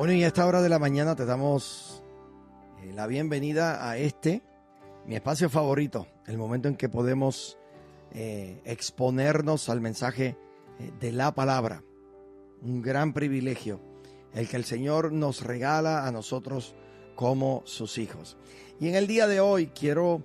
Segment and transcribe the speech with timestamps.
[0.00, 2.02] Bueno, y a esta hora de la mañana te damos
[2.82, 4.42] eh, la bienvenida a este,
[5.04, 7.58] mi espacio favorito, el momento en que podemos
[8.12, 10.38] eh, exponernos al mensaje
[10.78, 11.84] eh, de la palabra.
[12.62, 13.82] Un gran privilegio,
[14.32, 16.74] el que el Señor nos regala a nosotros
[17.14, 18.38] como sus hijos.
[18.80, 20.22] Y en el día de hoy quiero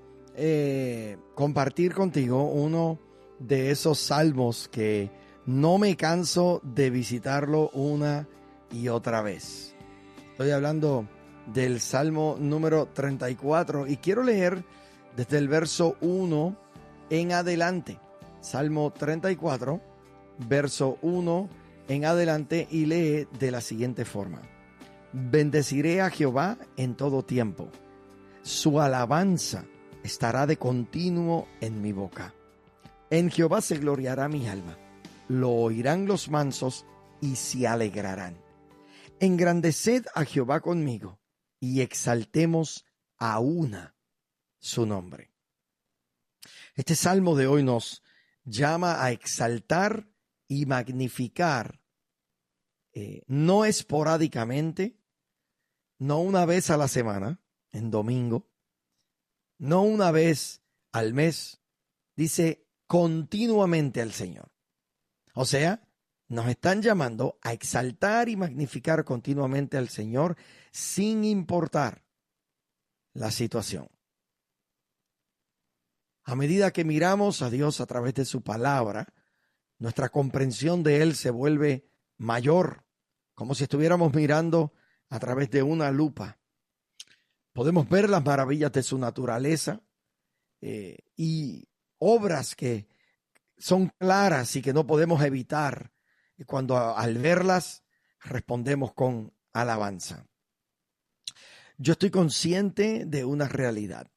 [1.34, 2.98] compartir contigo uno
[3.40, 5.12] de esos salmos que
[5.46, 8.26] no me canso de visitarlo una
[8.71, 9.74] y otra vez.
[10.35, 11.07] Estoy hablando
[11.53, 14.66] del Salmo número 34 y quiero leer
[15.16, 16.57] desde el verso 1
[17.09, 18.02] en adelante.
[18.41, 19.79] Salmo 34,
[20.49, 21.49] verso 1
[21.88, 24.41] en adelante y lee de la siguiente forma.
[25.13, 27.70] Bendeciré a Jehová en todo tiempo.
[28.41, 29.63] Su alabanza
[30.04, 32.34] estará de continuo en mi boca.
[33.10, 34.77] En Jehová se gloriará mi alma.
[35.29, 36.85] Lo oirán los mansos
[37.21, 38.45] y se alegrarán.
[39.20, 41.21] Engrandeced a Jehová conmigo
[41.60, 42.85] y exaltemos
[43.18, 43.96] a una
[44.60, 45.34] su nombre.
[46.76, 48.04] Este salmo de hoy nos
[48.44, 50.10] llama a exaltar
[50.48, 51.82] y magnificar,
[52.94, 54.99] eh, no esporádicamente,
[55.98, 57.41] no una vez a la semana,
[57.72, 58.50] en domingo,
[59.57, 61.62] no una vez al mes,
[62.16, 64.52] dice continuamente al Señor.
[65.34, 65.84] O sea,
[66.28, 70.35] nos están llamando a exaltar y magnificar continuamente al Señor
[70.72, 72.03] sin importar
[73.13, 73.90] la situación.
[76.23, 79.13] A medida que miramos a Dios a través de su palabra,
[79.78, 82.84] nuestra comprensión de Él se vuelve mayor,
[83.35, 84.73] como si estuviéramos mirando
[85.09, 86.39] a través de una lupa.
[87.53, 89.81] Podemos ver las maravillas de su naturaleza
[90.61, 91.67] eh, y
[92.00, 92.88] obras que
[93.57, 95.91] son claras y que no podemos evitar
[96.38, 97.84] y cuando al verlas
[98.19, 100.28] respondemos con alabanza.
[101.78, 104.12] Yo estoy consciente de una realidad.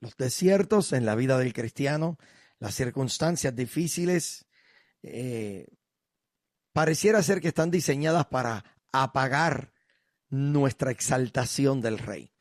[0.00, 2.18] Los desiertos en la vida del cristiano,
[2.58, 4.46] las circunstancias difíciles,
[5.02, 5.66] eh,
[6.72, 9.72] pareciera ser que están diseñadas para apagar
[10.28, 12.32] nuestra exaltación del rey.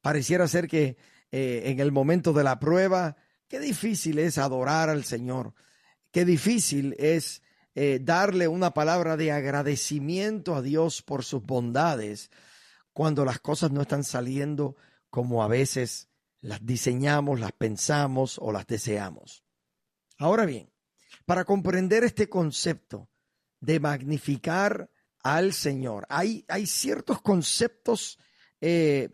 [0.00, 0.96] Pareciera ser que
[1.30, 3.16] eh, en el momento de la prueba,
[3.48, 5.54] qué difícil es adorar al Señor,
[6.10, 7.42] qué difícil es
[7.74, 12.30] eh, darle una palabra de agradecimiento a Dios por sus bondades
[12.92, 14.76] cuando las cosas no están saliendo
[15.08, 16.08] como a veces
[16.40, 19.44] las diseñamos, las pensamos o las deseamos.
[20.18, 20.70] Ahora bien,
[21.24, 23.08] para comprender este concepto
[23.60, 24.90] de magnificar
[25.22, 28.18] al Señor, hay, hay ciertos conceptos
[28.60, 29.08] eh,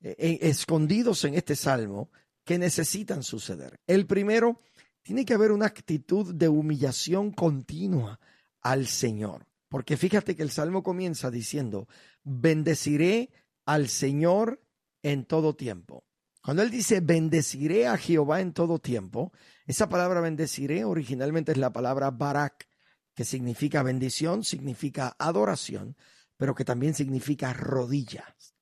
[0.00, 2.10] eh, escondidos en este salmo
[2.44, 3.80] que necesitan suceder.
[3.86, 4.60] El primero
[5.02, 8.20] tiene que haber una actitud de humillación continua
[8.60, 9.46] al Señor.
[9.68, 11.88] Porque fíjate que el Salmo comienza diciendo,
[12.22, 13.30] bendeciré
[13.64, 14.62] al Señor
[15.02, 16.04] en todo tiempo.
[16.42, 19.32] Cuando él dice bendeciré a Jehová en todo tiempo,
[19.64, 22.68] esa palabra bendeciré originalmente es la palabra barak,
[23.14, 25.96] que significa bendición, significa adoración,
[26.36, 28.54] pero que también significa rodillas.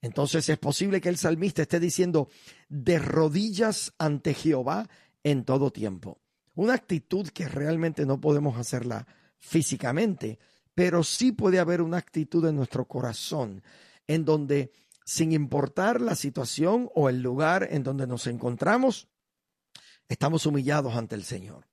[0.00, 2.28] Entonces es posible que el salmista esté diciendo
[2.68, 4.88] de rodillas ante Jehová
[5.24, 6.20] en todo tiempo.
[6.54, 9.08] Una actitud que realmente no podemos hacerla
[9.38, 10.38] físicamente,
[10.74, 13.62] pero sí puede haber una actitud en nuestro corazón
[14.06, 14.72] en donde,
[15.04, 19.08] sin importar la situación o el lugar en donde nos encontramos,
[20.08, 21.66] estamos humillados ante el Señor.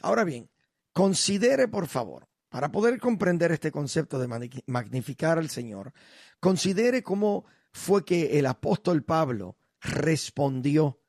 [0.00, 0.50] Ahora bien,
[0.92, 5.92] considere por favor, para poder comprender este concepto de magnificar al Señor,
[6.40, 11.03] considere cómo fue que el apóstol Pablo respondió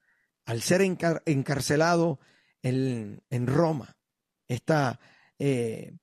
[0.45, 2.19] al ser encarcelado
[2.61, 3.95] en, Roma.
[4.47, 5.00] Esta,
[5.38, 5.97] eh,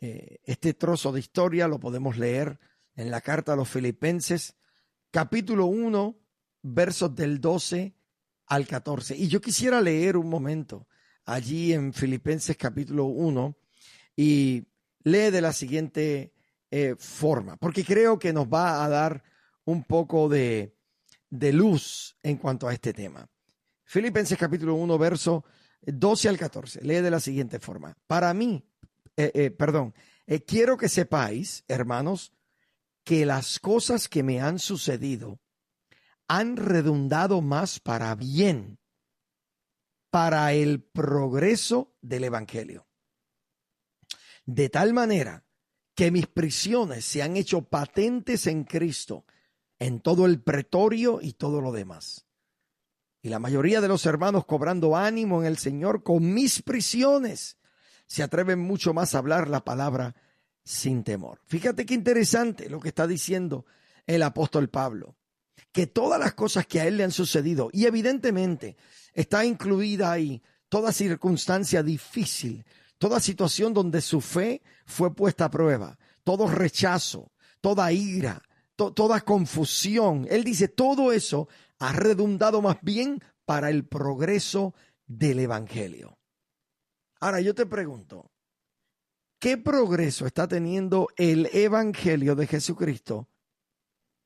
[0.00, 2.58] eh, este trozo de historia lo podemos leer
[2.94, 4.56] en la carta a los filipenses,
[5.10, 6.18] capítulo 1,
[6.62, 7.94] versos del 12
[8.46, 9.16] al 14.
[9.16, 10.86] Y yo quisiera leer un momento
[11.24, 13.56] allí en Filipenses capítulo 1
[14.16, 14.66] y
[15.02, 16.32] lee de la siguiente
[16.70, 19.22] eh, forma, porque creo que nos va a dar
[19.64, 20.76] un poco de,
[21.28, 23.28] de luz en cuanto a este tema.
[23.86, 25.44] Filipenses capítulo 1, verso
[25.82, 26.82] 12 al 14.
[26.82, 27.96] Lee de la siguiente forma.
[28.08, 28.68] Para mí,
[29.16, 29.94] eh, eh, perdón,
[30.26, 32.32] eh, quiero que sepáis, hermanos,
[33.04, 35.38] que las cosas que me han sucedido
[36.26, 38.80] han redundado más para bien,
[40.10, 42.88] para el progreso del Evangelio.
[44.44, 45.46] De tal manera
[45.94, 49.24] que mis prisiones se han hecho patentes en Cristo,
[49.78, 52.25] en todo el pretorio y todo lo demás
[53.26, 57.56] y la mayoría de los hermanos cobrando ánimo en el Señor con mis prisiones
[58.06, 60.14] se atreven mucho más a hablar la palabra
[60.62, 61.40] sin temor.
[61.44, 63.66] Fíjate qué interesante lo que está diciendo
[64.06, 65.16] el apóstol Pablo,
[65.72, 68.76] que todas las cosas que a él le han sucedido, y evidentemente
[69.12, 72.64] está incluida ahí toda circunstancia difícil,
[72.96, 78.40] toda situación donde su fe fue puesta a prueba, todo rechazo, toda ira,
[78.76, 80.28] toda confusión.
[80.30, 84.74] Él dice, todo eso ha redundado más bien para el progreso
[85.06, 86.18] del Evangelio.
[87.20, 88.30] Ahora yo te pregunto,
[89.38, 93.28] ¿qué progreso está teniendo el Evangelio de Jesucristo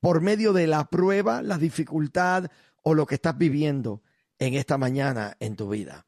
[0.00, 2.50] por medio de la prueba, la dificultad
[2.82, 4.02] o lo que estás viviendo
[4.38, 6.06] en esta mañana en tu vida?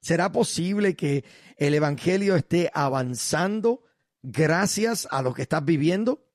[0.00, 1.24] ¿Será posible que
[1.56, 3.82] el Evangelio esté avanzando
[4.22, 6.26] gracias a lo que estás viviendo?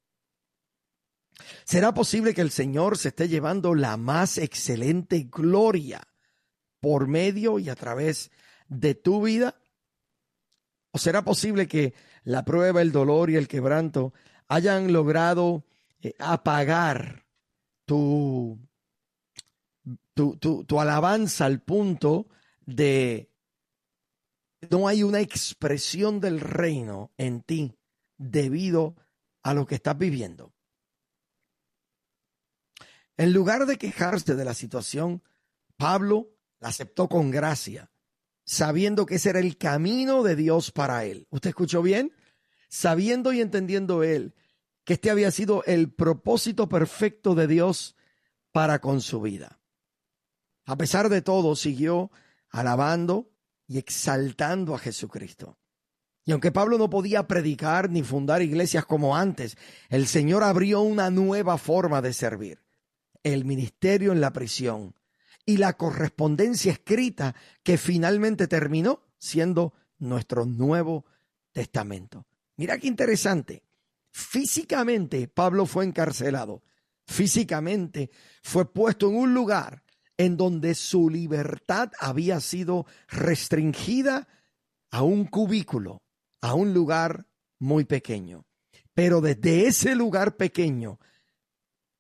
[1.64, 6.02] ¿Será posible que el Señor se esté llevando la más excelente gloria
[6.80, 8.32] por medio y a través
[8.68, 9.56] de tu vida?
[10.92, 11.94] ¿O será posible que
[12.24, 14.14] la prueba, el dolor y el quebranto
[14.48, 15.66] hayan logrado
[16.02, 17.26] eh, apagar
[17.86, 18.60] tu,
[20.14, 22.28] tu, tu alabanza al punto
[22.66, 23.32] de
[24.70, 27.78] no hay una expresión del reino en ti
[28.18, 28.96] debido
[29.42, 30.54] a lo que estás viviendo?
[33.20, 35.22] En lugar de quejarse de la situación,
[35.76, 36.30] Pablo
[36.62, 37.92] la aceptó con gracia,
[38.46, 41.28] sabiendo que ese era el camino de Dios para él.
[41.30, 42.14] ¿Usted escuchó bien?
[42.70, 44.36] Sabiendo y entendiendo él
[44.86, 47.98] que este había sido el propósito perfecto de Dios
[48.54, 49.60] para con su vida.
[50.66, 52.12] A pesar de todo, siguió
[52.50, 53.34] alabando
[53.68, 55.60] y exaltando a Jesucristo.
[56.24, 59.58] Y aunque Pablo no podía predicar ni fundar iglesias como antes,
[59.90, 62.69] el Señor abrió una nueva forma de servir
[63.24, 64.96] el ministerio en la prisión
[65.46, 71.06] y la correspondencia escrita que finalmente terminó siendo nuestro Nuevo
[71.52, 72.28] Testamento.
[72.56, 73.64] Mira qué interesante.
[74.12, 76.64] Físicamente Pablo fue encarcelado.
[77.06, 78.12] Físicamente
[78.44, 79.84] fue puesto en un lugar
[80.18, 84.28] en donde su libertad había sido restringida
[84.92, 86.04] a un cubículo,
[86.42, 87.28] a un lugar
[87.58, 88.46] muy pequeño.
[88.94, 91.00] Pero desde ese lugar pequeño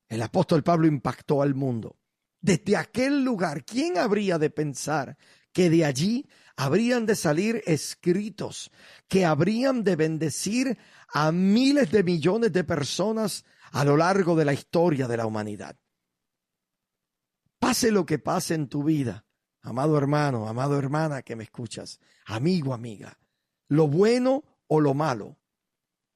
[0.09, 1.97] el apóstol Pablo impactó al mundo.
[2.41, 5.17] Desde aquel lugar, ¿quién habría de pensar
[5.53, 8.71] que de allí habrían de salir escritos
[9.07, 10.77] que habrían de bendecir
[11.13, 15.77] a miles de millones de personas a lo largo de la historia de la humanidad?
[17.59, 19.25] Pase lo que pase en tu vida,
[19.61, 23.19] amado hermano, amado hermana que me escuchas, amigo, amiga,
[23.67, 25.37] lo bueno o lo malo,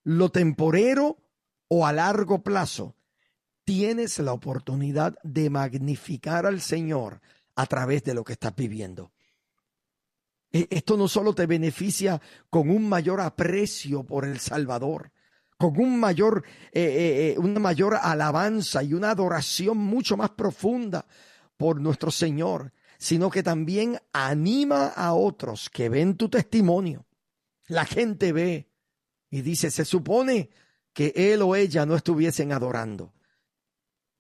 [0.03, 1.17] lo temporero
[1.67, 2.95] o a largo plazo,
[3.63, 7.21] tienes la oportunidad de magnificar al Señor
[7.55, 9.11] a través de lo que estás viviendo.
[10.51, 15.11] E, esto no solo te beneficia con un mayor aprecio por el Salvador,
[15.57, 21.05] con un mayor, eh, eh, eh, una mayor alabanza y una adoración mucho más profunda
[21.57, 27.05] por nuestro Señor, sino que también anima a otros que ven tu testimonio.
[27.67, 28.69] La gente ve
[29.29, 30.49] y dice, se supone
[30.93, 33.13] que él o ella no estuviesen adorando.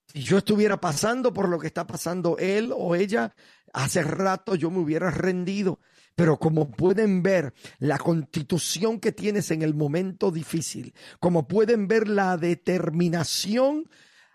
[0.07, 3.35] Si yo estuviera pasando por lo que está pasando él o ella,
[3.73, 5.79] hace rato yo me hubiera rendido.
[6.15, 12.07] Pero como pueden ver la constitución que tienes en el momento difícil, como pueden ver
[12.07, 13.89] la determinación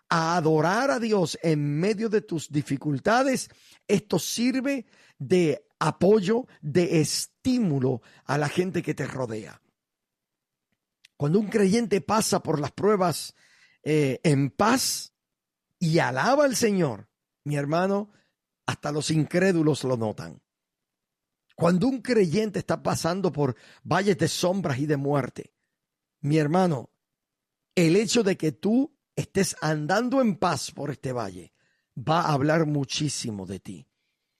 [0.08, 3.48] a adorar a Dios en medio de tus dificultades,
[3.86, 4.86] esto sirve
[5.18, 9.60] de apoyo, de estímulo a la gente que te rodea.
[11.16, 13.34] Cuando un creyente pasa por las pruebas
[13.82, 15.12] eh, en paz,
[15.78, 17.08] y alaba al Señor,
[17.44, 18.10] mi hermano,
[18.66, 20.42] hasta los incrédulos lo notan.
[21.54, 25.52] Cuando un creyente está pasando por valles de sombras y de muerte,
[26.20, 26.90] mi hermano,
[27.74, 31.52] el hecho de que tú estés andando en paz por este valle
[31.96, 33.88] va a hablar muchísimo de ti.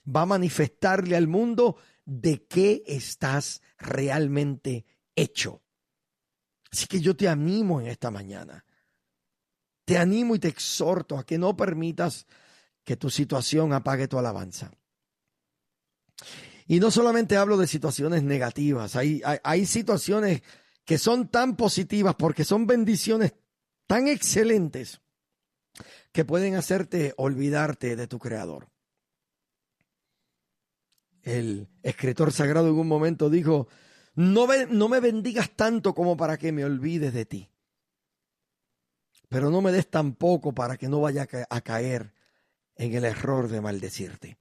[0.07, 5.62] Va a manifestarle al mundo de qué estás realmente hecho.
[6.71, 8.64] Así que yo te animo en esta mañana
[9.88, 12.26] te animo y te exhorto a que no permitas
[12.85, 14.71] que tu situación apague tu alabanza.
[16.66, 20.42] Y no solamente hablo de situaciones negativas, hay, hay, situaciones
[20.85, 23.33] que son tan positivas porque son bendiciones
[23.87, 25.00] tan excelentes
[26.12, 28.68] que pueden hacerte olvidarte de tu creador.
[31.23, 33.68] El escritor sagrado en un momento dijo,
[34.14, 37.49] no, no me bendigas tanto como para que me olvides de ti
[39.29, 42.15] pero no me des tampoco para que no vaya a caer
[42.77, 44.39] en el error de maldecirte.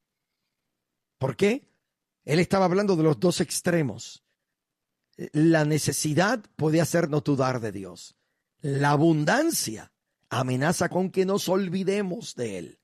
[1.18, 1.68] ¿Por qué?
[2.24, 4.24] Él estaba hablando de los dos extremos.
[5.32, 8.16] La necesidad puede hacernos dudar de Dios.
[8.62, 9.92] La abundancia
[10.30, 12.80] amenaza con que nos olvidemos de Él.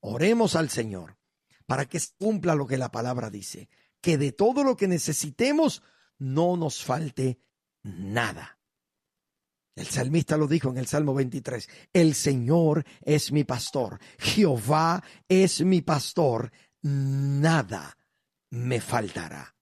[0.00, 1.18] Oremos al Señor
[1.66, 3.68] para que cumpla lo que la palabra dice,
[4.00, 5.82] que de todo lo que necesitemos
[6.18, 7.40] no nos falte
[7.82, 8.58] nada.
[9.74, 15.62] El salmista lo dijo en el Salmo 23, el Señor es mi pastor, Jehová es
[15.62, 16.52] mi pastor,
[16.82, 17.96] nada
[18.50, 19.54] me faltará.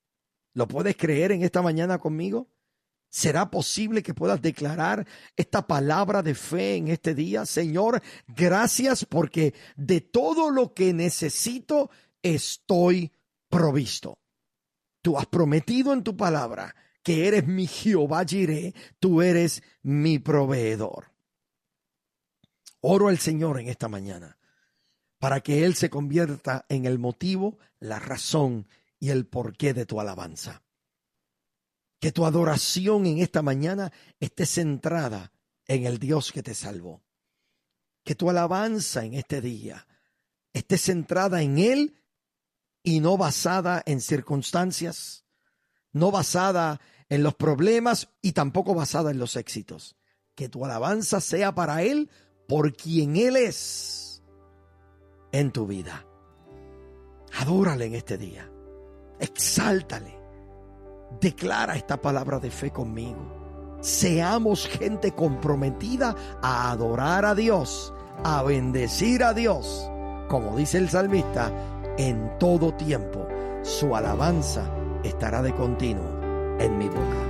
[0.53, 2.49] ¿Lo puedes creer en esta mañana conmigo?
[3.09, 7.47] ¿Será posible que puedas declarar esta palabra de fe en este día?
[7.47, 11.91] Señor, gracias porque de todo lo que necesito
[12.23, 13.13] estoy
[13.49, 14.19] provisto.
[15.03, 21.13] Tú has prometido en tu palabra que eres mi Jehová Jireh, tú eres mi proveedor.
[22.81, 24.39] Oro al Señor en esta mañana
[25.19, 28.67] para que Él se convierta en el motivo, la razón
[28.99, 30.63] y el porqué de tu alabanza.
[32.01, 35.33] Que tu adoración en esta mañana esté centrada
[35.67, 37.03] en el Dios que te salvó.
[38.03, 39.87] Que tu alabanza en este día
[40.55, 41.95] esté centrada en Él
[42.83, 45.27] y no basada en circunstancias,
[45.93, 46.81] no basada
[47.11, 49.97] en los problemas y tampoco basada en los éxitos.
[50.35, 52.09] Que tu alabanza sea para Él
[52.49, 54.23] por quien Él es
[55.33, 56.07] en tu vida.
[57.39, 58.51] Adórale en este día.
[59.19, 60.19] Exáltale.
[61.21, 63.79] Declara esta palabra de fe conmigo.
[63.81, 67.93] Seamos gente comprometida a adorar a Dios,
[68.25, 69.91] a bendecir a Dios.
[70.29, 71.53] Como dice el salmista,
[71.99, 73.27] en todo tiempo
[73.63, 74.71] su alabanza
[75.03, 76.20] estará de continuo
[76.61, 77.30] en mi boca.